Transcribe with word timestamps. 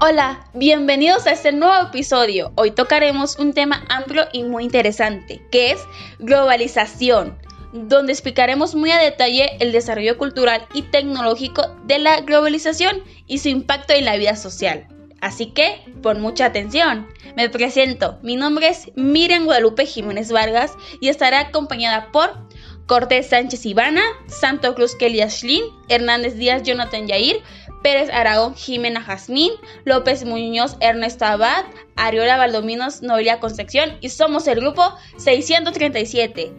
Hola, 0.00 0.48
bienvenidos 0.54 1.26
a 1.26 1.32
este 1.32 1.50
nuevo 1.50 1.88
episodio. 1.88 2.52
Hoy 2.54 2.70
tocaremos 2.70 3.36
un 3.36 3.52
tema 3.52 3.84
amplio 3.88 4.28
y 4.32 4.44
muy 4.44 4.62
interesante, 4.62 5.42
que 5.50 5.72
es 5.72 5.80
globalización, 6.20 7.36
donde 7.72 8.12
explicaremos 8.12 8.76
muy 8.76 8.92
a 8.92 9.00
detalle 9.00 9.56
el 9.58 9.72
desarrollo 9.72 10.16
cultural 10.16 10.68
y 10.72 10.82
tecnológico 10.82 11.62
de 11.86 11.98
la 11.98 12.20
globalización 12.20 13.02
y 13.26 13.38
su 13.38 13.48
impacto 13.48 13.92
en 13.92 14.04
la 14.04 14.16
vida 14.16 14.36
social. 14.36 14.86
Así 15.20 15.46
que, 15.46 15.82
pon 16.00 16.20
mucha 16.20 16.46
atención. 16.46 17.08
Me 17.36 17.50
presento, 17.50 18.20
mi 18.22 18.36
nombre 18.36 18.68
es 18.68 18.92
Miriam 18.94 19.46
Guadalupe 19.46 19.84
Jiménez 19.84 20.30
Vargas 20.30 20.74
y 21.00 21.08
estaré 21.08 21.38
acompañada 21.38 22.12
por 22.12 22.47
Cortés 22.88 23.28
Sánchez 23.28 23.66
Ivana, 23.66 24.00
Santo 24.28 24.74
Cruz 24.74 24.96
Kelly 24.96 25.20
Ashlin, 25.20 25.62
Hernández 25.90 26.36
Díaz 26.36 26.62
Jonathan 26.62 27.06
Yair, 27.06 27.42
Pérez 27.82 28.08
Aragón 28.10 28.54
Jimena 28.54 29.02
Jazmín, 29.02 29.52
López 29.84 30.24
Muñoz 30.24 30.78
Ernesto 30.80 31.26
Abad, 31.26 31.66
Ariola 31.96 32.38
Valdominos 32.38 33.02
Noelia 33.02 33.40
Concepción 33.40 33.98
y 34.00 34.08
somos 34.08 34.48
el 34.48 34.60
grupo 34.60 34.82
637. 35.18 36.50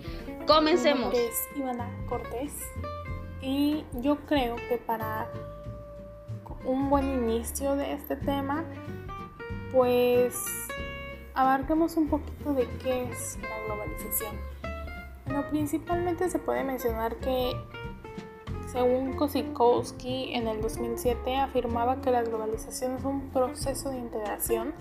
Comencemos. 0.46 1.12
Mi 1.12 1.20
es 1.20 1.48
Ivana 1.58 1.90
Cortés 2.08 2.54
y 3.42 3.84
yo 3.94 4.18
creo 4.28 4.56
que 4.56 4.78
para 4.78 5.32
un 6.64 6.92
buen 6.92 7.10
inicio 7.10 7.76
de 7.76 7.94
este 7.94 8.16
tema, 8.18 8.66
pues 9.72 10.36
abarquemos 11.34 11.98
un 11.98 12.08
poquito 12.08 12.54
de 12.54 12.68
qué 12.84 13.10
es 13.10 13.40
la 13.42 13.66
globalización. 13.66 14.59
Bueno, 15.30 15.48
principalmente 15.52 16.28
se 16.28 16.40
puede 16.40 16.64
mencionar 16.64 17.18
que 17.18 17.56
según 18.72 19.14
Kosikowski, 19.14 20.34
en 20.34 20.48
el 20.48 20.60
2007 20.60 21.36
afirmaba 21.36 22.02
que 22.02 22.10
la 22.10 22.24
globalización 22.24 22.96
es 22.96 23.04
un 23.04 23.30
proceso 23.30 23.92
de 23.92 24.00
integración 24.00 24.74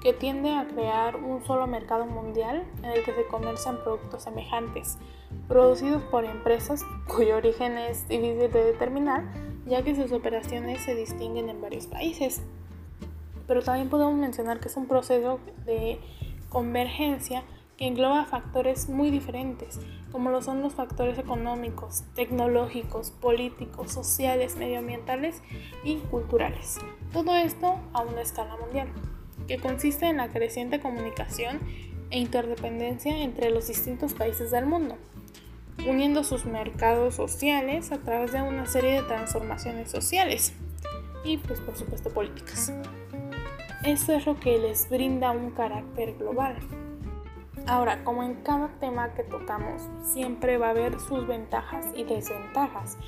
que 0.00 0.14
tiende 0.14 0.48
a 0.48 0.66
crear 0.66 1.16
un 1.16 1.44
solo 1.44 1.66
mercado 1.66 2.06
mundial 2.06 2.64
en 2.82 2.86
el 2.86 3.04
que 3.04 3.14
se 3.14 3.26
comercian 3.26 3.82
productos 3.84 4.22
semejantes, 4.22 4.96
producidos 5.46 6.02
por 6.04 6.24
empresas 6.24 6.82
cuyo 7.06 7.36
origen 7.36 7.76
es 7.76 8.08
difícil 8.08 8.50
de 8.50 8.64
determinar, 8.64 9.24
ya 9.66 9.82
que 9.82 9.94
sus 9.94 10.10
operaciones 10.12 10.80
se 10.80 10.94
distinguen 10.94 11.50
en 11.50 11.60
varios 11.60 11.86
países. 11.86 12.40
Pero 13.46 13.62
también 13.62 13.90
podemos 13.90 14.14
mencionar 14.14 14.58
que 14.58 14.68
es 14.68 14.76
un 14.78 14.88
proceso 14.88 15.38
de 15.66 16.00
convergencia 16.48 17.44
que 17.76 17.86
engloba 17.86 18.24
factores 18.24 18.88
muy 18.88 19.10
diferentes, 19.10 19.80
como 20.10 20.30
lo 20.30 20.42
son 20.42 20.62
los 20.62 20.74
factores 20.74 21.18
económicos, 21.18 22.04
tecnológicos, 22.14 23.10
políticos, 23.10 23.92
sociales, 23.92 24.56
medioambientales 24.56 25.42
y 25.84 25.96
culturales. 25.96 26.78
Todo 27.12 27.36
esto 27.36 27.80
a 27.92 28.02
una 28.02 28.22
escala 28.22 28.56
mundial, 28.56 28.88
que 29.48 29.58
consiste 29.58 30.06
en 30.06 30.18
la 30.18 30.28
creciente 30.28 30.80
comunicación 30.80 31.60
e 32.10 32.18
interdependencia 32.18 33.22
entre 33.22 33.50
los 33.50 33.68
distintos 33.68 34.12
países 34.14 34.50
del 34.50 34.66
mundo, 34.66 34.96
uniendo 35.88 36.24
sus 36.24 36.44
mercados 36.44 37.14
sociales 37.14 37.90
a 37.90 37.98
través 37.98 38.32
de 38.32 38.42
una 38.42 38.66
serie 38.66 39.00
de 39.00 39.02
transformaciones 39.02 39.90
sociales 39.90 40.52
y 41.24 41.38
pues 41.38 41.60
por 41.60 41.76
supuesto 41.76 42.10
políticas. 42.10 42.72
Esto 43.84 44.12
es 44.12 44.26
lo 44.26 44.38
que 44.38 44.58
les 44.58 44.88
brinda 44.88 45.32
un 45.32 45.50
carácter 45.50 46.14
global. 46.16 46.56
Ahora, 47.66 48.02
como 48.04 48.22
en 48.22 48.34
cada 48.42 48.68
tema 48.80 49.14
que 49.14 49.22
tocamos, 49.22 49.82
siempre 50.02 50.58
va 50.58 50.68
a 50.68 50.70
haber 50.70 50.98
sus 51.00 51.26
ventajas 51.26 51.86
y 51.94 52.04
desventajas. 52.04 52.98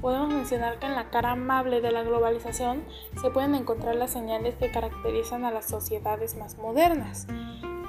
Podemos 0.00 0.32
mencionar 0.32 0.78
que 0.78 0.86
en 0.86 0.94
la 0.94 1.10
cara 1.10 1.32
amable 1.32 1.80
de 1.80 1.92
la 1.92 2.02
globalización 2.02 2.82
se 3.20 3.30
pueden 3.30 3.54
encontrar 3.54 3.94
las 3.94 4.10
señales 4.10 4.56
que 4.56 4.70
caracterizan 4.70 5.44
a 5.44 5.50
las 5.50 5.66
sociedades 5.66 6.36
más 6.36 6.58
modernas. 6.58 7.26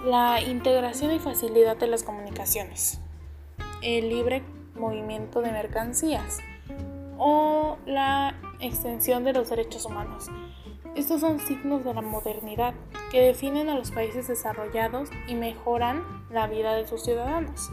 La 0.05 0.41
integración 0.41 1.11
y 1.11 1.19
facilidad 1.19 1.77
de 1.77 1.87
las 1.87 2.03
comunicaciones, 2.03 2.99
el 3.81 4.09
libre 4.09 4.43
movimiento 4.75 5.41
de 5.41 5.51
mercancías 5.51 6.39
o 7.17 7.77
la 7.85 8.35
extensión 8.59 9.23
de 9.23 9.33
los 9.33 9.49
derechos 9.49 9.85
humanos. 9.85 10.27
Estos 10.95 11.21
son 11.21 11.39
signos 11.39 11.85
de 11.85 11.93
la 11.93 12.01
modernidad 12.01 12.73
que 13.11 13.21
definen 13.21 13.69
a 13.69 13.75
los 13.75 13.91
países 13.91 14.27
desarrollados 14.27 15.09
y 15.25 15.35
mejoran 15.35 16.03
la 16.29 16.47
vida 16.47 16.75
de 16.75 16.85
sus 16.85 17.03
ciudadanos. 17.03 17.71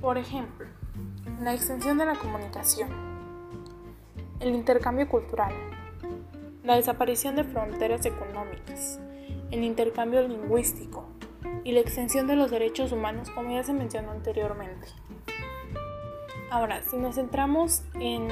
Por 0.00 0.16
ejemplo, 0.16 0.66
la 1.42 1.52
extensión 1.52 1.98
de 1.98 2.06
la 2.06 2.14
comunicación, 2.14 2.88
el 4.40 4.54
intercambio 4.54 5.06
cultural, 5.06 5.52
la 6.62 6.76
desaparición 6.76 7.36
de 7.36 7.44
fronteras 7.44 8.06
económicas, 8.06 9.00
el 9.50 9.62
intercambio 9.62 10.26
lingüístico 10.26 11.04
y 11.62 11.72
la 11.72 11.80
extensión 11.80 12.26
de 12.26 12.36
los 12.36 12.50
derechos 12.50 12.90
humanos 12.92 13.28
como 13.30 13.50
ya 13.50 13.64
se 13.64 13.74
mencionó 13.74 14.12
anteriormente. 14.12 14.88
Ahora, 16.50 16.82
si 16.82 16.96
nos 16.96 17.16
centramos 17.16 17.82
en 18.00 18.28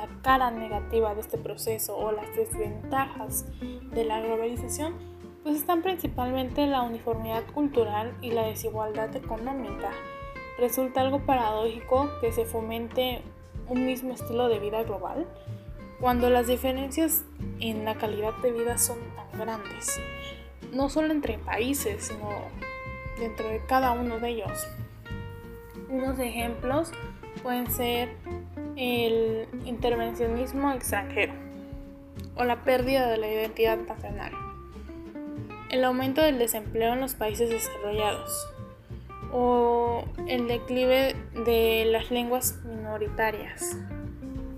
la 0.00 0.08
cara 0.22 0.50
negativa 0.50 1.14
de 1.14 1.20
este 1.20 1.36
proceso 1.36 1.96
o 1.96 2.10
las 2.12 2.34
desventajas 2.34 3.44
de 3.60 4.04
la 4.04 4.20
globalización, 4.20 4.94
pues 5.42 5.56
están 5.56 5.82
principalmente 5.82 6.66
la 6.66 6.82
uniformidad 6.82 7.44
cultural 7.52 8.16
y 8.22 8.30
la 8.30 8.46
desigualdad 8.46 9.14
económica. 9.14 9.90
Resulta 10.58 11.02
algo 11.02 11.20
paradójico 11.20 12.08
que 12.20 12.32
se 12.32 12.44
fomente 12.44 13.22
un 13.68 13.84
mismo 13.84 14.14
estilo 14.14 14.48
de 14.48 14.58
vida 14.58 14.82
global 14.82 15.26
cuando 16.00 16.30
las 16.30 16.46
diferencias 16.46 17.24
en 17.60 17.84
la 17.84 17.94
calidad 17.96 18.34
de 18.42 18.52
vida 18.52 18.78
son 18.78 18.98
tan 19.14 19.38
grandes, 19.38 20.00
no 20.72 20.88
solo 20.88 21.12
entre 21.12 21.38
países, 21.38 22.04
sino 22.04 22.28
dentro 23.18 23.46
de 23.48 23.60
cada 23.66 23.92
uno 23.92 24.18
de 24.18 24.30
ellos. 24.30 24.66
Unos 25.90 26.18
ejemplos 26.18 26.90
pueden 27.42 27.70
ser 27.70 28.16
el 28.80 29.46
intervencionismo 29.66 30.72
extranjero 30.72 31.34
o 32.34 32.44
la 32.44 32.64
pérdida 32.64 33.10
de 33.10 33.18
la 33.18 33.30
identidad 33.30 33.76
nacional, 33.76 34.32
el 35.70 35.84
aumento 35.84 36.22
del 36.22 36.38
desempleo 36.38 36.94
en 36.94 37.00
los 37.00 37.14
países 37.14 37.50
desarrollados 37.50 38.32
o 39.32 40.04
el 40.26 40.48
declive 40.48 41.14
de 41.44 41.84
las 41.90 42.10
lenguas 42.10 42.58
minoritarias 42.64 43.76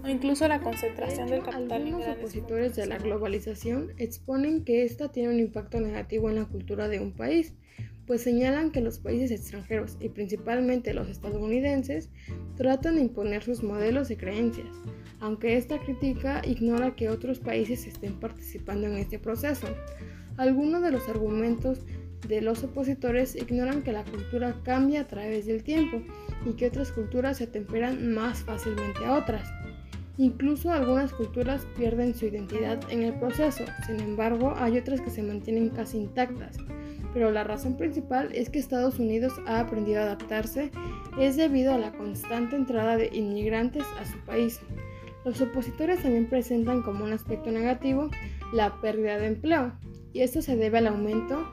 o 0.05 0.09
incluso 0.09 0.47
la 0.47 0.61
concentración 0.61 1.29
del 1.29 1.43
capital 1.43 1.83
Algunos 1.83 2.07
opositores 2.07 2.77
de 2.77 2.87
la 2.87 2.99
globalización 2.99 3.93
exponen 3.99 4.65
que 4.65 4.85
esta 4.85 5.11
tiene 5.11 5.31
un 5.31 5.41
impacto 5.41 5.81
negativo 5.81 6.31
en 6.31 6.37
la 6.37 6.45
cultura 6.45 6.89
de 6.89 7.01
un 7.01 7.13
país 7.13 7.55
pues 8.07 8.23
señalan 8.23 8.71
que 8.71 8.81
los 8.81 8.99
países 8.99 9.31
extranjeros 9.31 9.97
y 10.01 10.09
principalmente 10.09 10.95
los 10.95 11.09
estadounidenses 11.09 12.11
tratan 12.57 12.97
de 12.97 13.03
imponer 13.03 13.43
sus 13.43 13.63
modelos 13.63 14.11
y 14.11 14.17
creencias, 14.17 14.69
aunque 15.21 15.57
esta 15.57 15.79
crítica 15.79 16.43
ignora 16.45 16.97
que 16.97 17.09
otros 17.09 17.39
países 17.39 17.87
estén 17.87 18.19
participando 18.19 18.89
en 18.89 18.97
este 18.97 19.19
proceso. 19.19 19.69
Algunos 20.37 20.83
de 20.83 20.91
los 20.91 21.09
argumentos 21.09 21.87
de 22.27 22.41
los 22.41 22.65
opositores 22.65 23.37
ignoran 23.37 23.83
que 23.83 23.93
la 23.93 24.05
cultura 24.05 24.61
cambia 24.65 25.03
a 25.03 25.09
través 25.09 25.47
del 25.47 25.63
tiempo 25.63 26.03
y 26.47 26.53
que 26.53 26.67
otras 26.67 26.93
culturas 26.93 27.39
se 27.39 27.45
atemperan 27.45 28.13
más 28.15 28.41
fácilmente 28.41 29.05
a 29.05 29.15
otras. 29.15 29.49
Incluso 30.19 30.71
algunas 30.71 31.13
culturas 31.13 31.67
pierden 31.77 32.15
su 32.15 32.27
identidad 32.27 32.81
en 32.91 33.03
el 33.03 33.15
proceso, 33.15 33.65
sin 33.87 34.01
embargo 34.01 34.55
hay 34.57 34.79
otras 34.79 35.01
que 35.01 35.11
se 35.11 35.23
mantienen 35.23 35.71
casi 35.71 35.99
intactas 35.99 36.59
pero 37.13 37.31
la 37.31 37.45
razón 37.45 37.77
principal 37.77 38.31
es 38.33 38.51
que 38.51 38.59
Estados 38.59 38.99
Unidos 38.99 39.33
ha 39.47 39.61
aprendido 39.61 40.01
a 40.01 40.05
adaptarse 40.05 40.71
es 41.19 41.37
debido 41.37 41.75
a 41.75 41.79
la 41.79 41.93
constante 41.93 42.57
entrada 42.57 42.97
de 42.97 43.11
inmigrantes 43.13 43.85
a 44.01 44.05
su 44.05 44.19
país. 44.21 44.61
Los 45.25 45.41
opositores 45.41 46.03
también 46.03 46.29
presentan 46.29 46.83
como 46.83 47.05
un 47.05 47.13
aspecto 47.13 47.51
negativo 47.51 48.11
la 48.53 48.81
pérdida 48.81 49.19
de 49.19 49.27
empleo, 49.29 49.73
y 50.13 50.21
esto 50.21 50.43
se 50.43 50.57
debe 50.57 50.79
al 50.79 50.89
aumento 50.89 51.47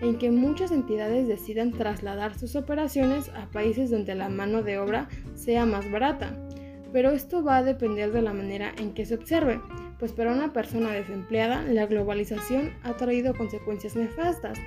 en 0.00 0.16
que 0.16 0.30
muchas 0.30 0.70
entidades 0.70 1.28
decidan 1.28 1.72
trasladar 1.72 2.38
sus 2.38 2.56
operaciones 2.56 3.30
a 3.30 3.50
países 3.50 3.90
donde 3.90 4.14
la 4.14 4.28
mano 4.28 4.62
de 4.62 4.78
obra 4.78 5.08
sea 5.34 5.66
más 5.66 5.90
barata. 5.90 6.36
Pero 6.92 7.10
esto 7.10 7.42
va 7.42 7.58
a 7.58 7.62
depender 7.62 8.12
de 8.12 8.22
la 8.22 8.32
manera 8.32 8.72
en 8.78 8.94
que 8.94 9.04
se 9.04 9.14
observe, 9.14 9.60
pues 9.98 10.12
para 10.12 10.32
una 10.32 10.52
persona 10.52 10.92
desempleada 10.92 11.62
la 11.62 11.86
globalización 11.86 12.72
ha 12.82 12.94
traído 12.94 13.34
consecuencias 13.34 13.96
nefastas, 13.96 14.58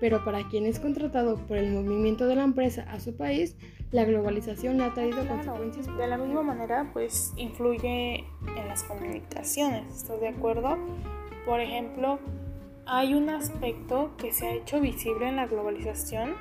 pero 0.00 0.24
para 0.24 0.48
quien 0.48 0.66
es 0.66 0.80
contratado 0.80 1.36
por 1.46 1.56
el 1.56 1.72
movimiento 1.72 2.26
de 2.26 2.36
la 2.36 2.42
empresa 2.44 2.86
a 2.90 3.00
su 3.00 3.16
país, 3.16 3.56
la 3.90 4.04
globalización 4.04 4.78
le 4.78 4.84
ha 4.84 4.94
traído 4.94 5.26
consecuencias. 5.26 5.86
De 5.96 6.06
la 6.08 6.18
misma 6.18 6.42
manera, 6.42 6.90
pues 6.92 7.32
influye 7.36 8.24
en 8.56 8.68
las 8.68 8.82
comunicaciones, 8.82 9.94
¿estás 9.94 10.20
de 10.20 10.28
acuerdo? 10.28 10.76
Por 11.46 11.60
ejemplo, 11.60 12.18
hay 12.86 13.14
un 13.14 13.30
aspecto 13.30 14.10
que 14.18 14.32
se 14.32 14.46
ha 14.46 14.54
hecho 14.54 14.80
visible 14.80 15.28
en 15.28 15.36
la 15.36 15.46
globalización, 15.46 16.34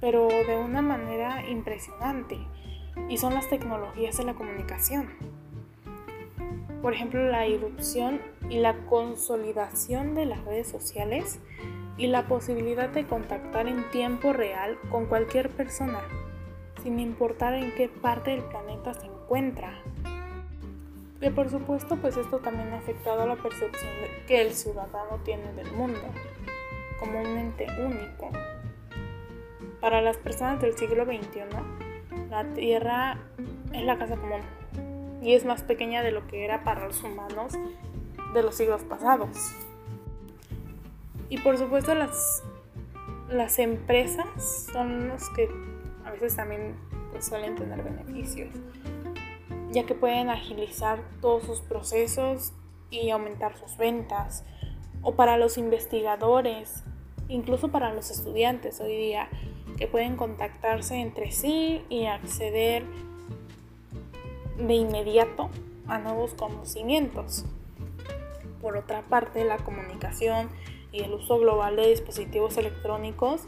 pero 0.00 0.28
de 0.28 0.56
una 0.56 0.82
manera 0.82 1.46
impresionante, 1.48 2.38
y 3.08 3.18
son 3.18 3.34
las 3.34 3.48
tecnologías 3.48 4.16
de 4.18 4.24
la 4.24 4.34
comunicación. 4.34 5.08
por 6.80 6.94
ejemplo, 6.94 7.28
la 7.28 7.46
irrupción 7.48 8.20
y 8.48 8.60
la 8.60 8.86
consolidación 8.86 10.14
de 10.14 10.26
las 10.26 10.44
redes 10.44 10.68
sociales 10.68 11.40
y 11.98 12.06
la 12.06 12.26
posibilidad 12.26 12.88
de 12.88 13.04
contactar 13.06 13.66
en 13.66 13.90
tiempo 13.90 14.32
real 14.32 14.78
con 14.88 15.06
cualquier 15.06 15.50
persona, 15.50 16.00
sin 16.82 17.00
importar 17.00 17.54
en 17.54 17.74
qué 17.74 17.88
parte 17.88 18.30
del 18.30 18.44
planeta 18.44 18.94
se 18.94 19.06
encuentra. 19.06 19.82
Y 21.20 21.30
por 21.30 21.50
supuesto, 21.50 21.96
pues 21.96 22.16
esto 22.16 22.38
también 22.38 22.72
ha 22.72 22.78
afectado 22.78 23.22
a 23.22 23.26
la 23.26 23.34
percepción 23.34 23.90
que 24.28 24.40
el 24.40 24.52
ciudadano 24.52 25.18
tiene 25.24 25.52
del 25.54 25.70
mundo, 25.72 26.00
como 27.00 27.20
un 27.20 27.36
ente 27.36 27.66
único. 27.84 28.30
Para 29.80 30.00
las 30.00 30.16
personas 30.16 30.60
del 30.60 30.78
siglo 30.78 31.04
XXI, 31.04 31.40
la 32.30 32.44
Tierra 32.54 33.18
es 33.72 33.82
la 33.82 33.98
casa 33.98 34.16
común 34.16 34.40
y 35.20 35.34
es 35.34 35.44
más 35.44 35.62
pequeña 35.62 36.02
de 36.02 36.12
lo 36.12 36.26
que 36.28 36.44
era 36.44 36.62
para 36.62 36.86
los 36.86 37.02
humanos 37.02 37.54
de 38.34 38.42
los 38.42 38.54
siglos 38.54 38.82
pasados. 38.84 39.67
Y 41.28 41.38
por 41.38 41.58
supuesto 41.58 41.94
las, 41.94 42.42
las 43.30 43.58
empresas 43.58 44.68
son 44.72 45.08
los 45.08 45.28
que 45.30 45.48
a 46.04 46.10
veces 46.10 46.36
también 46.36 46.74
pues, 47.10 47.26
suelen 47.26 47.54
tener 47.54 47.82
beneficios, 47.82 48.48
ya 49.70 49.84
que 49.84 49.94
pueden 49.94 50.30
agilizar 50.30 51.00
todos 51.20 51.44
sus 51.44 51.60
procesos 51.60 52.52
y 52.90 53.10
aumentar 53.10 53.56
sus 53.56 53.76
ventas. 53.76 54.44
O 55.02 55.14
para 55.14 55.36
los 55.36 55.58
investigadores, 55.58 56.82
incluso 57.28 57.68
para 57.68 57.92
los 57.92 58.10
estudiantes 58.10 58.80
hoy 58.80 58.96
día, 58.96 59.28
que 59.76 59.86
pueden 59.86 60.16
contactarse 60.16 60.96
entre 60.96 61.30
sí 61.30 61.84
y 61.88 62.06
acceder 62.06 62.84
de 64.58 64.74
inmediato 64.74 65.50
a 65.86 65.98
nuevos 65.98 66.34
conocimientos. 66.34 67.44
Por 68.60 68.76
otra 68.76 69.02
parte, 69.02 69.44
la 69.44 69.58
comunicación 69.58 70.48
y 70.92 71.02
el 71.02 71.12
uso 71.14 71.38
global 71.38 71.76
de 71.76 71.88
dispositivos 71.88 72.56
electrónicos 72.56 73.46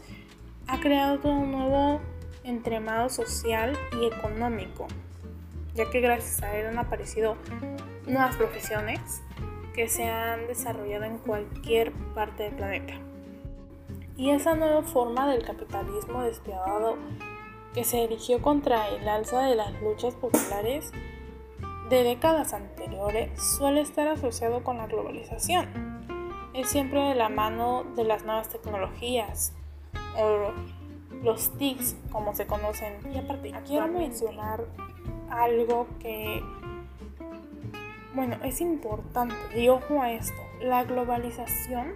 ha 0.67 0.79
creado 0.79 1.29
un 1.29 1.51
nuevo 1.51 2.01
entremado 2.43 3.09
social 3.09 3.77
y 3.99 4.05
económico, 4.05 4.87
ya 5.73 5.89
que 5.89 6.01
gracias 6.01 6.41
a 6.43 6.55
él 6.57 6.67
han 6.67 6.79
aparecido 6.79 7.35
nuevas 8.05 8.35
profesiones 8.35 9.21
que 9.73 9.87
se 9.87 10.03
han 10.03 10.47
desarrollado 10.47 11.05
en 11.05 11.17
cualquier 11.17 11.91
parte 12.13 12.43
del 12.43 12.55
planeta. 12.55 12.93
Y 14.17 14.31
esa 14.31 14.55
nueva 14.55 14.83
forma 14.83 15.27
del 15.31 15.43
capitalismo 15.43 16.21
despiadado 16.21 16.97
que 17.73 17.83
se 17.83 18.03
erigió 18.03 18.41
contra 18.41 18.89
el 18.89 19.07
alza 19.07 19.41
de 19.43 19.55
las 19.55 19.81
luchas 19.81 20.15
populares 20.15 20.91
de 21.89 22.03
décadas 22.03 22.53
anteriores 22.53 23.31
suele 23.57 23.81
estar 23.81 24.07
asociado 24.07 24.63
con 24.63 24.77
la 24.77 24.87
globalización. 24.87 25.90
Es 26.53 26.69
siempre 26.69 26.99
de 27.01 27.15
la 27.15 27.29
mano 27.29 27.83
de 27.95 28.03
las 28.03 28.25
nuevas 28.25 28.49
tecnologías 28.49 29.53
o 30.17 30.51
los 31.23 31.57
TICs 31.57 31.95
como 32.11 32.35
se 32.35 32.45
conocen. 32.45 32.93
Y 33.13 33.17
aparte, 33.17 33.53
quiero 33.65 33.87
mencionar 33.87 34.65
algo 35.29 35.87
que, 35.99 36.43
bueno, 38.13 38.37
es 38.43 38.59
importante 38.61 39.35
y 39.55 39.69
ojo 39.69 40.01
a 40.01 40.11
esto. 40.11 40.41
La 40.61 40.83
globalización 40.83 41.93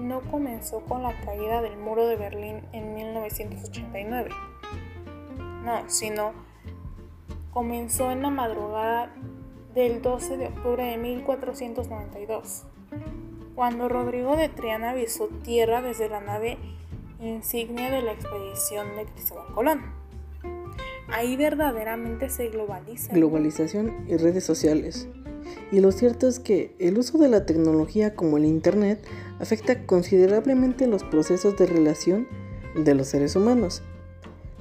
no 0.00 0.20
comenzó 0.20 0.80
con 0.80 1.02
la 1.02 1.12
caída 1.22 1.60
del 1.60 1.76
muro 1.76 2.06
de 2.06 2.16
Berlín 2.16 2.62
en 2.72 2.94
1989 2.94 4.30
no, 5.68 5.82
sino 5.88 6.32
comenzó 7.52 8.10
en 8.10 8.22
la 8.22 8.30
madrugada 8.30 9.12
del 9.74 10.00
12 10.00 10.36
de 10.38 10.46
octubre 10.46 10.82
de 10.84 10.96
1492, 10.96 12.64
cuando 13.58 13.88
Rodrigo 13.88 14.36
de 14.36 14.48
Triana 14.48 14.90
avisó 14.90 15.28
tierra 15.42 15.82
desde 15.82 16.08
la 16.08 16.20
nave 16.20 16.58
insignia 17.20 17.90
de 17.90 18.02
la 18.02 18.12
expedición 18.12 18.86
de 18.94 19.04
Cristóbal 19.06 19.52
Colón. 19.52 19.80
Ahí 21.08 21.36
verdaderamente 21.36 22.30
se 22.30 22.50
globaliza. 22.50 23.12
Globalización 23.12 24.04
y 24.06 24.16
redes 24.16 24.44
sociales. 24.44 25.08
Y 25.72 25.80
lo 25.80 25.90
cierto 25.90 26.28
es 26.28 26.38
que 26.38 26.76
el 26.78 26.98
uso 26.98 27.18
de 27.18 27.26
la 27.26 27.46
tecnología 27.46 28.14
como 28.14 28.36
el 28.36 28.44
Internet 28.44 29.04
afecta 29.40 29.84
considerablemente 29.86 30.86
los 30.86 31.02
procesos 31.02 31.56
de 31.56 31.66
relación 31.66 32.28
de 32.76 32.94
los 32.94 33.08
seres 33.08 33.34
humanos 33.34 33.82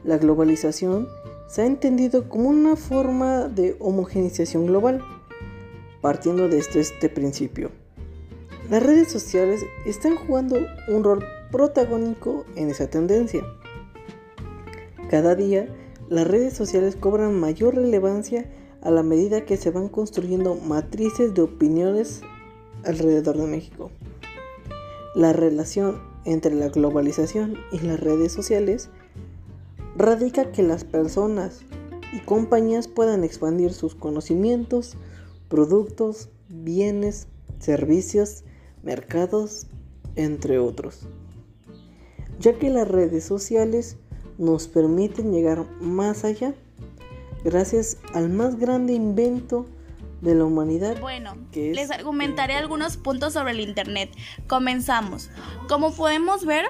la 0.04 0.18
globalización 0.18 1.08
se 1.48 1.62
ha 1.62 1.66
entendido 1.68 2.30
como 2.30 2.50
una 2.50 2.76
forma 2.76 3.48
de 3.48 3.76
homogenización 3.78 4.66
global, 4.66 5.04
partiendo 6.02 6.48
de 6.50 6.58
este, 6.58 6.80
este 6.80 7.10
principio. 7.10 7.70
Las 8.69 8.84
redes 8.84 9.10
sociales 9.10 9.66
están 9.86 10.18
jugando 10.18 10.58
un 10.90 11.02
rol 11.02 11.24
protagónico 11.52 12.46
en 12.58 12.69
esa 12.69 12.90
tendencia. 12.90 13.42
Cada 15.10 15.36
día, 15.36 15.74
las 16.10 16.28
redes 16.28 16.54
sociales 16.54 16.98
cobran 16.98 17.40
mayor 17.40 17.75
relevancia 17.75 18.52
a 18.81 18.92
la 18.92 19.04
medida 19.04 19.46
que 19.46 19.56
se 19.56 19.72
van 19.72 19.88
construyendo 19.88 20.56
matrices 20.56 21.34
de 21.34 21.44
opiniones 21.44 22.24
alrededor 22.84 23.38
de 23.38 23.48
México. 23.48 23.90
La 25.16 25.31
relación 25.31 26.02
entre 26.25 26.54
la 26.54 26.68
globalización 26.68 27.56
y 27.72 27.80
las 27.80 28.02
redes 28.02 28.34
sociales 28.34 28.90
radica 29.96 30.52
que 30.52 30.62
las 30.62 30.84
personas 30.84 31.62
y 32.12 32.20
compañías 32.20 32.90
puedan 32.90 33.24
expandir 33.24 33.72
sus 33.72 33.96
conocimientos, 33.96 34.98
productos, 35.48 36.30
bienes, 36.50 37.28
servicios, 37.60 38.44
mercados, 38.88 39.68
entre 40.16 40.57
otros. 40.60 41.01
Ya 42.39 42.57
que 42.57 42.69
las 42.69 42.88
redes 42.88 43.25
sociales 43.25 43.98
nos 44.38 44.68
permiten 44.69 45.31
llegar 45.34 45.66
más 45.81 46.24
allá 46.24 46.56
gracias 47.44 47.98
al 48.13 48.30
más 48.30 48.57
grande 48.57 48.94
invento 48.94 49.66
de 50.22 50.36
la 50.36 50.45
humanidad. 50.45 51.00
Bueno, 51.01 51.36
les 51.54 51.92
argumentaré 51.92 52.56
algunos 52.56 52.95
puntos 52.98 53.34
sobre 53.34 53.51
el 53.51 53.60
Internet. 53.60 54.10
Comenzamos. 54.48 55.30
Como 55.68 55.94
podemos 55.94 56.45
ver, 56.45 56.66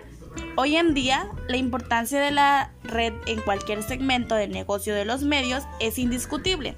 Hoy 0.60 0.75
en 0.75 0.95
día, 0.95 1.30
la 1.48 1.57
importancia 1.57 2.19
de 2.19 2.31
la 2.31 2.72
red 2.84 3.13
en 3.28 3.42
cualquier 3.42 3.84
segmento 3.84 4.34
del 4.34 4.51
negocio 4.51 4.95
de 4.95 5.06
los 5.06 5.22
medios 5.22 5.63
es 5.80 6.00
indiscutible. 6.00 6.75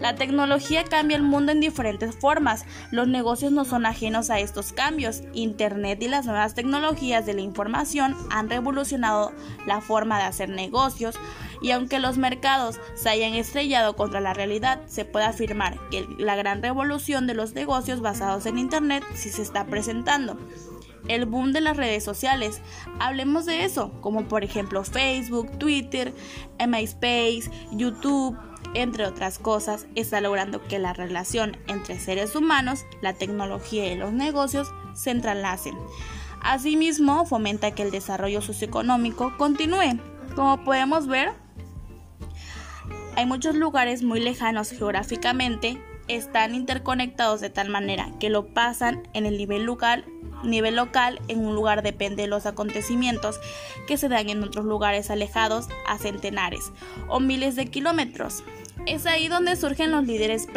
La 0.00 0.16
tecnología 0.16 0.84
cambia 0.84 1.16
el 1.16 1.22
mundo 1.22 1.50
en 1.50 1.60
diferentes 1.60 2.14
formas. 2.14 2.66
Los 2.90 3.08
negocios 3.08 3.50
no 3.50 3.64
son 3.64 3.86
ajenos 3.86 4.28
a 4.28 4.38
estos 4.38 4.74
cambios. 4.74 5.22
Internet 5.32 6.02
y 6.02 6.08
las 6.08 6.26
nuevas 6.26 6.54
tecnologías 6.54 7.24
de 7.24 7.32
la 7.32 7.40
información 7.40 8.14
han 8.30 8.50
revolucionado 8.50 9.32
la 9.66 9.80
forma 9.80 10.18
de 10.18 10.24
hacer 10.24 10.50
negocios 10.50 11.18
y 11.62 11.70
aunque 11.70 12.00
los 12.00 12.18
mercados 12.18 12.80
se 12.94 13.08
hayan 13.08 13.34
estrellado 13.34 13.96
contra 13.96 14.20
la 14.20 14.34
realidad, 14.34 14.82
se 14.88 15.04
puede 15.04 15.24
afirmar 15.24 15.78
que 15.90 16.06
la 16.18 16.36
gran 16.36 16.60
revolución 16.60 17.26
de 17.26 17.34
los 17.34 17.54
negocios 17.54 18.00
basados 18.00 18.44
en 18.46 18.58
Internet 18.58 19.04
sí 19.14 19.30
se 19.30 19.42
está 19.42 19.64
presentando 19.64 20.36
el 21.08 21.26
boom 21.26 21.52
de 21.52 21.60
las 21.60 21.76
redes 21.76 22.04
sociales. 22.04 22.60
Hablemos 22.98 23.46
de 23.46 23.64
eso, 23.64 23.92
como 24.00 24.24
por 24.24 24.44
ejemplo 24.44 24.84
Facebook, 24.84 25.58
Twitter, 25.58 26.12
MySpace, 26.66 27.50
YouTube, 27.72 28.36
entre 28.74 29.06
otras 29.06 29.38
cosas, 29.38 29.86
está 29.94 30.20
logrando 30.20 30.62
que 30.62 30.78
la 30.78 30.92
relación 30.92 31.56
entre 31.66 31.98
seres 31.98 32.34
humanos, 32.34 32.84
la 33.02 33.12
tecnología 33.12 33.92
y 33.92 33.96
los 33.96 34.12
negocios 34.12 34.72
se 34.94 35.10
entrelacen. 35.10 35.76
Asimismo, 36.42 37.24
fomenta 37.26 37.72
que 37.72 37.82
el 37.82 37.90
desarrollo 37.90 38.40
socioeconómico 38.40 39.36
continúe. 39.36 40.00
Como 40.34 40.64
podemos 40.64 41.06
ver, 41.06 41.32
hay 43.16 43.26
muchos 43.26 43.54
lugares 43.54 44.02
muy 44.02 44.20
lejanos 44.20 44.70
geográficamente 44.70 45.78
están 46.08 46.54
interconectados 46.54 47.40
de 47.40 47.50
tal 47.50 47.68
manera 47.68 48.10
que 48.20 48.30
lo 48.30 48.46
pasan 48.46 49.08
en 49.12 49.26
el 49.26 49.36
nivel 49.36 49.64
local, 49.64 50.04
nivel 50.42 50.76
local 50.76 51.20
en 51.28 51.44
un 51.44 51.54
lugar 51.54 51.82
depende 51.82 52.22
de 52.22 52.28
los 52.28 52.46
acontecimientos 52.46 53.40
que 53.86 53.96
se 53.96 54.08
dan 54.08 54.28
en 54.28 54.42
otros 54.42 54.64
lugares 54.64 55.10
alejados 55.10 55.68
a 55.86 55.98
centenares 55.98 56.72
o 57.08 57.20
miles 57.20 57.56
de 57.56 57.66
kilómetros. 57.66 58.42
Es 58.86 59.06
ahí 59.06 59.28
donde 59.28 59.54
surgen 59.54 59.92
los 59.92 60.04
líderes, 60.04 60.48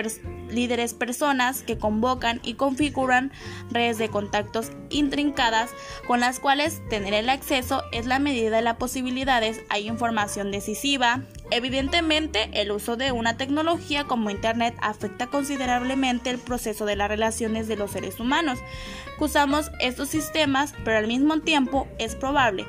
líderes 0.49 0.95
personas 0.95 1.61
que 1.61 1.77
convocan 1.77 2.39
y 2.43 2.55
configuran 2.55 3.31
redes 3.69 3.99
de 3.99 4.09
contactos 4.09 4.71
intrincadas 4.89 5.69
con 6.07 6.21
las 6.21 6.39
cuales 6.39 6.81
tener 6.89 7.13
el 7.13 7.29
acceso 7.29 7.83
es 7.91 8.07
la 8.07 8.17
medida 8.17 8.55
de 8.55 8.63
las 8.63 8.77
posibilidades. 8.77 9.61
Hay 9.69 9.87
información 9.87 10.51
decisiva. 10.51 11.21
Evidentemente, 11.51 12.49
el 12.53 12.71
uso 12.71 12.97
de 12.97 13.11
una 13.11 13.37
tecnología 13.37 14.05
como 14.05 14.31
Internet 14.31 14.75
afecta 14.81 15.27
considerablemente 15.27 16.31
el 16.31 16.39
proceso 16.39 16.85
de 16.85 16.95
las 16.95 17.09
relaciones 17.09 17.67
de 17.67 17.75
los 17.75 17.91
seres 17.91 18.19
humanos. 18.19 18.57
Usamos 19.19 19.69
estos 19.79 20.09
sistemas, 20.09 20.73
pero 20.83 20.97
al 20.97 21.07
mismo 21.07 21.41
tiempo 21.41 21.87
es 21.99 22.15
probable 22.15 22.65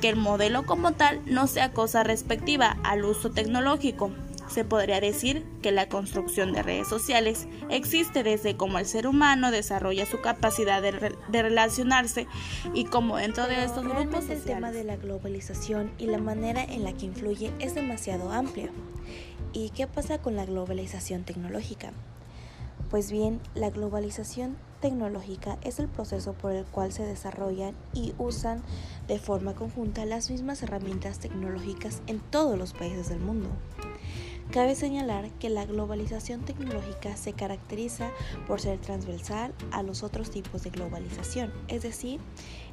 que 0.00 0.08
el 0.08 0.16
modelo 0.16 0.64
como 0.64 0.92
tal 0.92 1.20
no 1.26 1.46
sea 1.46 1.72
cosa 1.72 2.04
respectiva 2.04 2.78
al 2.82 3.04
uso 3.04 3.30
tecnológico 3.30 4.10
se 4.54 4.64
podría 4.64 5.00
decir 5.00 5.44
que 5.62 5.72
la 5.72 5.88
construcción 5.88 6.52
de 6.52 6.62
redes 6.62 6.86
sociales 6.86 7.48
existe 7.70 8.22
desde 8.22 8.56
cómo 8.56 8.78
el 8.78 8.86
ser 8.86 9.08
humano 9.08 9.50
desarrolla 9.50 10.06
su 10.06 10.20
capacidad 10.20 10.80
de, 10.80 10.92
relacionarse 11.42 12.28
y 12.72 12.84
cómo 12.84 13.16
dentro 13.16 13.48
de 13.48 13.64
estos 13.64 13.84
grupos 13.84 14.30
el 14.30 14.42
tema 14.42 14.70
de 14.70 14.84
la 14.84 14.94
globalización 14.94 15.90
y 15.98 16.06
la 16.06 16.18
manera 16.18 16.62
en 16.62 16.84
la 16.84 16.92
que 16.92 17.06
influye 17.06 17.52
es 17.58 17.74
demasiado 17.74 18.30
amplio. 18.30 18.70
¿Y 19.52 19.70
qué 19.70 19.88
pasa 19.88 20.18
con 20.18 20.36
la 20.36 20.46
globalización 20.46 21.24
tecnológica? 21.24 21.90
Pues 22.90 23.10
bien, 23.10 23.40
la 23.56 23.70
globalización 23.70 24.56
tecnológica 24.80 25.58
es 25.62 25.80
el 25.80 25.88
proceso 25.88 26.34
por 26.34 26.52
el 26.52 26.64
cual 26.64 26.92
se 26.92 27.04
desarrollan 27.04 27.74
y 27.92 28.14
usan 28.18 28.62
de 29.08 29.18
forma 29.18 29.54
conjunta 29.54 30.04
las 30.04 30.30
mismas 30.30 30.62
herramientas 30.62 31.18
tecnológicas 31.18 32.02
en 32.06 32.20
todos 32.20 32.56
los 32.56 32.72
países 32.72 33.08
del 33.08 33.18
mundo. 33.18 33.48
Cabe 34.52 34.74
señalar 34.76 35.30
que 35.40 35.50
la 35.50 35.66
globalización 35.66 36.42
tecnológica 36.42 37.16
se 37.16 37.32
caracteriza 37.32 38.10
por 38.46 38.60
ser 38.60 38.78
transversal 38.78 39.52
a 39.72 39.82
los 39.82 40.02
otros 40.02 40.30
tipos 40.30 40.62
de 40.62 40.70
globalización, 40.70 41.52
es 41.68 41.82
decir, 41.82 42.20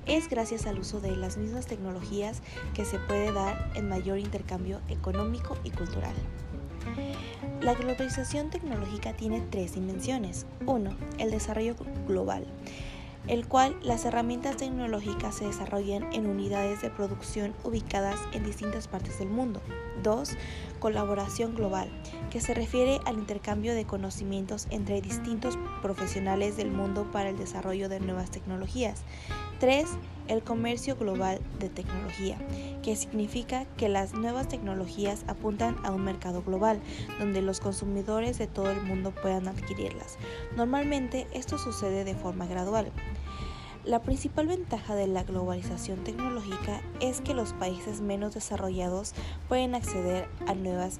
es 0.05 0.29
gracias 0.29 0.67
al 0.67 0.79
uso 0.79 0.99
de 0.99 1.15
las 1.15 1.37
mismas 1.37 1.65
tecnologías 1.65 2.41
que 2.73 2.85
se 2.85 2.99
puede 2.99 3.31
dar 3.31 3.71
en 3.75 3.89
mayor 3.89 4.19
intercambio 4.19 4.79
económico 4.89 5.57
y 5.63 5.71
cultural. 5.71 6.13
La 7.61 7.75
globalización 7.75 8.49
tecnológica 8.49 9.13
tiene 9.13 9.41
tres 9.51 9.75
dimensiones. 9.75 10.47
Uno, 10.65 10.95
el 11.19 11.29
desarrollo 11.29 11.75
global, 12.07 12.45
el 13.27 13.47
cual 13.47 13.77
las 13.81 14.05
herramientas 14.05 14.57
tecnológicas 14.57 15.35
se 15.35 15.45
desarrollan 15.45 16.11
en 16.13 16.25
unidades 16.25 16.81
de 16.81 16.89
producción 16.89 17.53
ubicadas 17.63 18.19
en 18.33 18.43
distintas 18.43 18.87
partes 18.87 19.19
del 19.19 19.29
mundo. 19.29 19.61
2. 20.03 20.31
Colaboración 20.79 21.53
global, 21.53 21.89
que 22.31 22.41
se 22.41 22.53
refiere 22.53 22.99
al 23.05 23.19
intercambio 23.19 23.75
de 23.75 23.85
conocimientos 23.85 24.67
entre 24.71 25.01
distintos 25.01 25.57
profesionales 25.81 26.57
del 26.57 26.71
mundo 26.71 27.09
para 27.11 27.29
el 27.29 27.37
desarrollo 27.37 27.89
de 27.89 27.99
nuevas 27.99 28.31
tecnologías. 28.31 29.03
3. 29.59 29.85
El 30.27 30.43
comercio 30.43 30.95
global 30.95 31.39
de 31.59 31.69
tecnología, 31.69 32.37
que 32.81 32.95
significa 32.95 33.65
que 33.77 33.89
las 33.89 34.13
nuevas 34.13 34.47
tecnologías 34.47 35.23
apuntan 35.27 35.75
a 35.83 35.91
un 35.91 36.03
mercado 36.03 36.41
global, 36.41 36.79
donde 37.19 37.41
los 37.41 37.59
consumidores 37.59 38.37
de 38.37 38.47
todo 38.47 38.71
el 38.71 38.81
mundo 38.81 39.11
puedan 39.11 39.47
adquirirlas. 39.47 40.17
Normalmente 40.55 41.27
esto 41.33 41.57
sucede 41.57 42.05
de 42.05 42.15
forma 42.15 42.47
gradual. 42.47 42.91
La 43.83 43.99
principal 43.99 44.45
ventaja 44.45 44.93
de 44.93 45.07
la 45.07 45.23
globalización 45.23 46.03
tecnológica 46.03 46.81
es 46.99 47.19
que 47.19 47.33
los 47.33 47.53
países 47.53 47.99
menos 47.99 48.35
desarrollados 48.35 49.15
pueden 49.49 49.73
acceder 49.73 50.27
a 50.47 50.53
nuevas 50.53 50.99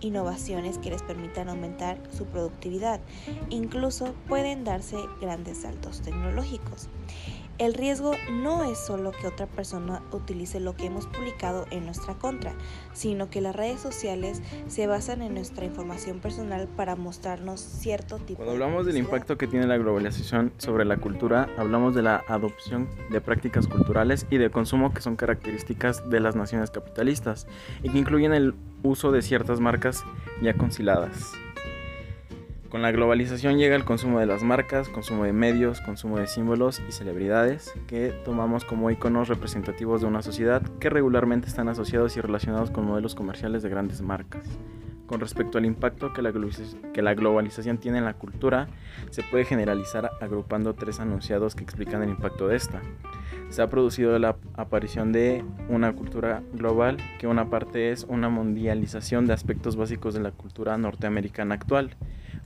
innovaciones 0.00 0.76
que 0.76 0.90
les 0.90 1.02
permitan 1.02 1.48
aumentar 1.48 1.98
su 2.10 2.26
productividad. 2.26 3.00
Incluso 3.48 4.14
pueden 4.28 4.62
darse 4.62 4.98
grandes 5.22 5.62
saltos 5.62 6.02
tecnológicos. 6.02 6.90
El 7.58 7.74
riesgo 7.74 8.12
no 8.30 8.62
es 8.62 8.78
solo 8.78 9.10
que 9.10 9.26
otra 9.26 9.46
persona 9.46 10.00
utilice 10.12 10.60
lo 10.60 10.76
que 10.76 10.86
hemos 10.86 11.08
publicado 11.08 11.66
en 11.72 11.86
nuestra 11.86 12.14
contra, 12.14 12.54
sino 12.92 13.30
que 13.30 13.40
las 13.40 13.56
redes 13.56 13.80
sociales 13.80 14.42
se 14.68 14.86
basan 14.86 15.22
en 15.22 15.34
nuestra 15.34 15.64
información 15.64 16.20
personal 16.20 16.68
para 16.68 16.94
mostrarnos 16.94 17.60
cierto 17.60 18.18
tipo 18.18 18.36
Cuando 18.36 18.52
hablamos 18.52 18.86
del 18.86 18.96
impacto 18.96 19.36
que 19.36 19.48
tiene 19.48 19.66
la 19.66 19.76
globalización 19.76 20.52
sobre 20.58 20.84
la 20.84 20.98
cultura, 20.98 21.48
hablamos 21.58 21.96
de 21.96 22.02
la 22.02 22.22
adopción 22.28 22.88
de 23.10 23.20
prácticas 23.20 23.66
culturales 23.66 24.26
y 24.30 24.38
de 24.38 24.50
consumo 24.50 24.94
que 24.94 25.00
son 25.00 25.16
características 25.16 26.08
de 26.08 26.20
las 26.20 26.36
naciones 26.36 26.70
capitalistas 26.70 27.48
y 27.82 27.90
que 27.90 27.98
incluyen 27.98 28.34
el 28.34 28.54
uso 28.84 29.10
de 29.10 29.20
ciertas 29.20 29.58
marcas 29.58 30.04
ya 30.40 30.54
conciladas. 30.54 31.32
Con 32.68 32.82
la 32.82 32.92
globalización 32.92 33.56
llega 33.56 33.76
el 33.76 33.86
consumo 33.86 34.20
de 34.20 34.26
las 34.26 34.42
marcas, 34.42 34.90
consumo 34.90 35.24
de 35.24 35.32
medios, 35.32 35.80
consumo 35.80 36.18
de 36.18 36.26
símbolos 36.26 36.82
y 36.86 36.92
celebridades 36.92 37.72
que 37.86 38.10
tomamos 38.26 38.66
como 38.66 38.90
iconos 38.90 39.28
representativos 39.28 40.02
de 40.02 40.06
una 40.06 40.20
sociedad 40.20 40.60
que 40.78 40.90
regularmente 40.90 41.48
están 41.48 41.68
asociados 41.68 42.18
y 42.18 42.20
relacionados 42.20 42.70
con 42.70 42.84
modelos 42.84 43.14
comerciales 43.14 43.62
de 43.62 43.70
grandes 43.70 44.02
marcas. 44.02 44.46
Con 45.06 45.20
respecto 45.20 45.56
al 45.56 45.64
impacto 45.64 46.12
que 46.12 46.20
la, 46.20 47.14
globalización 47.14 47.78
tiene 47.78 47.96
en 47.96 48.04
la 48.04 48.12
cultura, 48.12 48.68
se 49.08 49.22
puede 49.22 49.46
generalizar 49.46 50.10
agrupando 50.20 50.74
tres 50.74 51.00
anunciados 51.00 51.54
que 51.54 51.64
explican 51.64 52.02
el 52.02 52.10
impacto 52.10 52.48
de 52.48 52.56
esta. 52.56 52.82
Se 53.48 53.62
ha 53.62 53.68
producido 53.68 54.18
la 54.18 54.36
aparición 54.52 55.10
de 55.12 55.42
una 55.70 55.94
cultura 55.94 56.42
global, 56.52 56.98
que 57.18 57.26
una 57.26 57.48
parte 57.48 57.90
es 57.90 58.04
una 58.04 58.28
mundialización 58.28 59.26
de 59.26 59.32
aspectos 59.32 59.76
básicos 59.76 60.12
de 60.12 60.20
la 60.20 60.32
cultura 60.32 60.76
norteamericana 60.76 61.54
actual, 61.54 61.96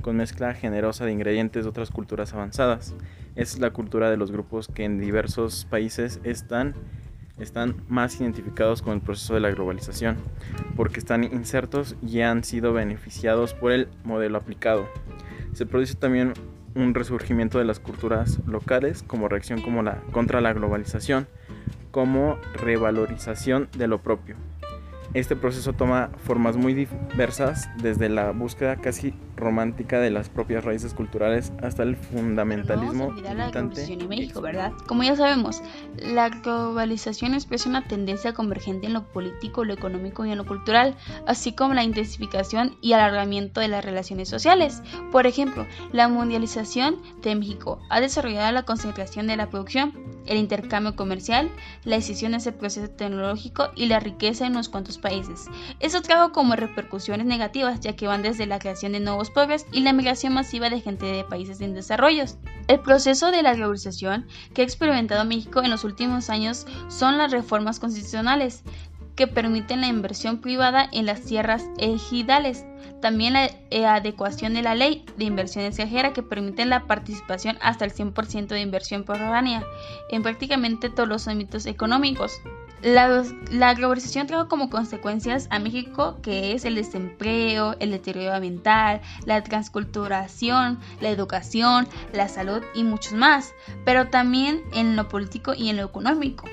con 0.02 0.16
mezcla 0.16 0.52
generosa 0.52 1.06
de 1.06 1.12
ingredientes 1.12 1.64
de 1.64 1.71
otras 1.71 1.90
culturas 1.90 2.35
avanzadas. 2.35 2.94
Es 3.37 3.59
la 3.59 3.71
cultura 3.71 4.11
de 4.11 4.18
los 4.18 4.30
grupos 4.30 4.68
que 4.68 4.85
en 4.85 4.99
diversos 4.99 5.66
países 5.71 6.21
están, 6.25 6.75
están 7.38 7.76
más 7.88 8.21
identificados 8.21 8.82
con 8.82 8.94
el 8.94 9.00
proceso 9.00 9.35
de 9.35 9.40
la 9.40 9.50
globalización, 9.50 10.16
porque 10.76 10.99
están 10.99 11.25
insertos 11.25 11.97
y 12.06 12.21
han 12.21 12.44
sido 12.44 12.73
beneficiados 12.73 13.54
por 13.54 13.73
el 13.73 13.88
modelo 14.04 14.37
aplicado. 14.37 14.87
Se 15.54 15.64
produce 15.64 15.94
también 15.94 16.35
un 16.75 16.94
resurgimiento 16.94 17.59
de 17.59 17.64
las 17.64 17.80
culturas 17.80 18.38
locales 18.47 19.02
como 19.02 19.28
reacción 19.28 19.61
como 19.62 19.82
la, 19.82 20.02
contra 20.12 20.40
la 20.40 20.52
globalización, 20.52 21.26
como 21.90 22.38
revalorización 22.54 23.68
de 23.76 23.87
lo 23.87 24.02
propio. 24.02 24.37
Este 25.14 25.37
proceso 25.37 25.75
toma 25.75 26.11
formas 26.25 26.56
muy 26.56 26.73
diversas, 26.73 27.68
desde 27.82 28.09
la 28.09 28.30
búsqueda 28.30 28.76
casi 28.76 29.12
romántica 29.42 29.99
de 29.99 30.11
las 30.11 30.28
propias 30.28 30.64
raíces 30.64 30.94
culturales 30.94 31.52
hasta 31.62 31.82
el 31.82 31.96
fundamentalismo 31.96 33.12
no 33.12 33.20
la 33.20 33.50
globalización 33.50 34.02
en 34.02 34.08
México, 34.08 34.40
¿verdad? 34.40 34.72
Como 34.87 35.02
ya 35.02 35.16
sabemos, 35.16 35.62
la 35.96 36.28
globalización 36.28 37.34
expresa 37.34 37.68
una 37.68 37.87
tendencia 37.87 38.32
convergente 38.32 38.87
en 38.87 38.92
lo 38.92 39.04
político, 39.04 39.64
lo 39.64 39.75
económico 39.75 40.25
y 40.25 40.30
en 40.30 40.38
lo 40.38 40.46
cultural, 40.46 40.96
así 41.26 41.52
como 41.52 41.75
la 41.75 41.84
intensificación 41.84 42.76
y 42.80 42.92
alargamiento 42.92 43.61
de 43.61 43.68
las 43.68 43.84
relaciones 43.84 44.28
sociales. 44.28 44.82
Por 45.11 45.26
ejemplo, 45.26 45.66
la 45.92 46.08
mundialización 46.08 47.02
de 47.22 47.34
México 47.34 47.80
ha 47.90 48.00
desarrollado 48.00 48.52
la 48.52 48.64
concentración 48.64 49.26
de 49.26 49.37
la 49.37 49.50
producción, 49.50 49.92
el 50.26 50.38
intercambio 50.38 50.94
comercial, 50.94 51.50
la 51.84 51.96
decisión 51.96 52.32
de 52.32 52.38
ese 52.38 52.52
proceso 52.52 52.88
tecnológico 52.90 53.70
y 53.75 53.87
la 53.87 54.00
riqueza 54.00 54.46
en 54.46 54.52
unos 54.52 54.68
cuantos 54.68 54.99
países. 54.99 55.46
Eso 55.80 56.00
trajo 56.02 56.32
como 56.32 56.54
repercusiones 56.54 57.26
negativas, 57.26 57.80
ya 57.80 57.96
que 57.96 58.06
van 58.06 58.22
desde 58.22 58.46
la 58.46 58.58
creación 58.58 58.92
de 58.92 59.00
nuevos 59.00 59.30
pueblos 59.32 59.66
y 59.72 59.80
la 59.80 59.92
migración 59.92 60.34
masiva 60.34 60.70
de 60.70 60.80
gente 60.80 61.06
de 61.06 61.24
países 61.24 61.60
en 61.60 61.74
desarrollo. 61.74 62.24
El 62.68 62.80
proceso 62.80 63.30
de 63.30 63.42
la 63.42 63.54
globalización 63.54 64.26
que 64.54 64.62
ha 64.62 64.64
experimentado 64.64 65.24
México 65.24 65.62
en 65.62 65.70
los 65.70 65.84
últimos 65.84 66.30
años 66.30 66.66
son 66.88 67.18
las 67.18 67.32
reformas 67.32 67.80
constitucionales 67.80 68.62
que 69.16 69.26
permiten 69.26 69.80
la 69.82 69.88
inversión 69.88 70.38
privada 70.38 70.88
en 70.92 71.06
las 71.06 71.22
tierras 71.22 71.64
ejidales 71.78 72.64
también 73.02 73.32
la 73.32 73.50
eh, 73.70 73.84
adecuación 73.84 74.54
de 74.54 74.62
la 74.62 74.74
ley 74.74 75.04
de 75.16 75.24
inversión 75.24 75.64
extranjera 75.64 76.12
que 76.12 76.22
permite 76.22 76.64
la 76.64 76.86
participación 76.86 77.58
hasta 77.60 77.84
el 77.84 77.92
100% 77.92 78.46
de 78.46 78.60
inversión 78.60 79.04
foránea 79.04 79.64
en 80.08 80.22
prácticamente 80.22 80.88
todos 80.88 81.08
los 81.08 81.28
ámbitos 81.28 81.66
económicos. 81.66 82.40
La, 82.82 83.74
globalización 83.74 84.26
trajo 84.26 84.48
como 84.48 84.68
consecuencias 84.68 85.46
a 85.50 85.60
México 85.60 86.18
que 86.20 86.52
es 86.52 86.64
el 86.64 86.74
desempleo, 86.74 87.76
el 87.78 87.92
deterioro 87.92 88.34
ambiental, 88.34 89.00
la 89.24 89.44
transculturación, 89.44 90.80
la 91.00 91.10
educación, 91.10 91.86
la 92.12 92.26
salud 92.26 92.60
y 92.74 92.82
muchos 92.82 93.12
más, 93.12 93.54
pero 93.84 94.08
también 94.08 94.62
en 94.72 94.96
lo 94.96 95.08
político 95.08 95.54
y 95.54 95.68
en 95.68 95.76
lo 95.76 95.84
económico. 95.84 96.46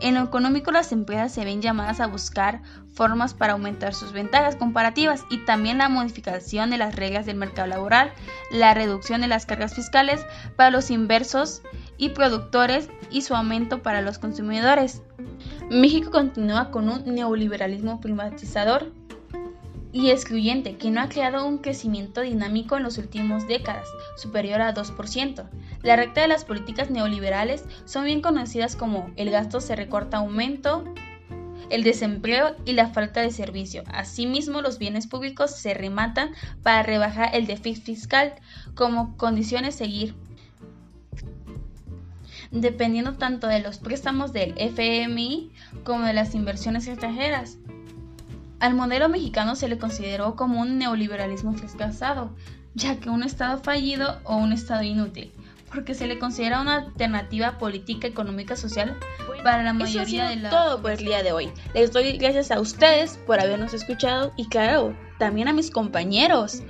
En 0.00 0.14
lo 0.14 0.22
económico 0.22 0.72
las 0.72 0.90
empresas 0.90 1.32
se 1.32 1.44
ven 1.44 1.62
llamadas 1.62 2.00
a 2.00 2.08
buscar 2.08 2.60
formas 2.92 3.32
para 3.32 3.52
aumentar 3.52 3.94
sus 3.94 4.12
ventajas 4.12 4.56
comparativas 4.56 5.24
y 5.30 5.38
también 5.44 5.78
la 5.78 5.88
modificación 5.88 6.70
de 6.70 6.78
las 6.78 6.96
reglas 6.96 7.26
del 7.26 7.36
mercado 7.36 7.68
laboral, 7.68 8.12
la 8.50 8.74
reducción 8.74 9.20
de 9.20 9.28
las 9.28 9.46
cargas 9.46 9.74
fiscales 9.74 10.20
para 10.56 10.72
los 10.72 10.90
inversos 10.90 11.62
y 11.96 12.10
productores 12.10 12.88
y 13.10 13.22
su 13.22 13.36
aumento 13.36 13.82
para 13.82 14.02
los 14.02 14.18
consumidores. 14.18 15.02
México 15.70 16.10
continúa 16.10 16.70
con 16.70 16.88
un 16.88 17.14
neoliberalismo 17.14 18.00
privatizador 18.00 18.90
y 19.92 20.08
excluyente 20.08 20.78
que 20.78 20.90
no 20.90 21.02
ha 21.02 21.10
creado 21.10 21.46
un 21.46 21.58
crecimiento 21.58 22.22
dinámico 22.22 22.78
en 22.78 22.84
las 22.84 22.96
últimas 22.96 23.46
décadas, 23.46 23.86
superior 24.16 24.62
a 24.62 24.72
2%. 24.72 25.46
La 25.82 25.96
recta 25.96 26.22
de 26.22 26.28
las 26.28 26.46
políticas 26.46 26.88
neoliberales 26.88 27.64
son 27.84 28.06
bien 28.06 28.22
conocidas 28.22 28.76
como 28.76 29.10
el 29.16 29.30
gasto 29.30 29.60
se 29.60 29.76
recorta 29.76 30.16
aumento, 30.16 30.84
el 31.68 31.84
desempleo 31.84 32.56
y 32.64 32.72
la 32.72 32.88
falta 32.88 33.20
de 33.20 33.30
servicio. 33.30 33.84
Asimismo, 33.88 34.62
los 34.62 34.78
bienes 34.78 35.06
públicos 35.06 35.54
se 35.54 35.74
rematan 35.74 36.30
para 36.62 36.82
rebajar 36.82 37.34
el 37.34 37.46
déficit 37.46 37.84
fiscal 37.84 38.34
como 38.74 39.18
condiciones 39.18 39.74
seguir 39.74 40.14
dependiendo 42.50 43.14
tanto 43.14 43.46
de 43.46 43.60
los 43.60 43.78
préstamos 43.78 44.32
del 44.32 44.54
FMI 44.56 45.52
como 45.84 46.04
de 46.04 46.12
las 46.12 46.34
inversiones 46.34 46.86
extranjeras. 46.86 47.58
Al 48.60 48.74
modelo 48.74 49.08
mexicano 49.08 49.54
se 49.54 49.68
le 49.68 49.78
consideró 49.78 50.34
como 50.34 50.60
un 50.60 50.78
neoliberalismo 50.78 51.52
fracasado, 51.52 52.30
ya 52.74 52.98
que 52.98 53.10
un 53.10 53.22
Estado 53.22 53.58
fallido 53.58 54.18
o 54.24 54.36
un 54.36 54.52
Estado 54.52 54.82
inútil, 54.82 55.32
porque 55.72 55.94
se 55.94 56.06
le 56.06 56.18
considera 56.18 56.60
una 56.60 56.76
alternativa 56.76 57.58
política, 57.58 58.08
económica, 58.08 58.56
social 58.56 58.96
para 59.44 59.62
la 59.62 59.72
mayoría 59.72 60.28
de 60.28 60.36
la... 60.36 60.50
todo 60.50 60.82
por 60.82 60.92
el 60.92 60.98
día 60.98 61.22
de 61.22 61.32
hoy. 61.32 61.52
Les 61.74 61.92
doy 61.92 62.16
gracias 62.18 62.50
a 62.50 62.60
ustedes 62.60 63.18
por 63.26 63.40
habernos 63.40 63.74
escuchado 63.74 64.32
y 64.36 64.48
claro, 64.48 64.96
también 65.18 65.48
a 65.48 65.52
mis 65.52 65.70
compañeros 65.70 66.62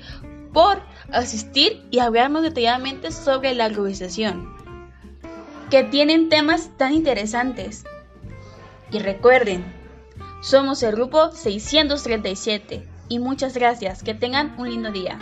por 0.53 0.83
asistir 1.13 1.83
y 1.91 2.01
hablarnos 2.01 2.43
detalladamente 2.43 3.13
sobre 3.13 3.55
la 3.55 3.69
globalización, 3.69 4.58
que 5.71 5.85
tienen 5.85 6.29
temas 6.29 6.71
tan 6.77 6.95
interesantes. 6.95 7.85
Y 8.91 9.01
recuerden, 9.01 9.65
somos 10.41 10.83
el 10.83 10.93
grupo 10.93 11.31
637 11.33 12.87
y 13.09 13.19
muchas 13.19 13.55
gracias, 13.55 14.03
que 14.03 14.15
tengan 14.15 14.55
un 14.59 14.71
lindo 14.71 14.91
día. 14.91 15.19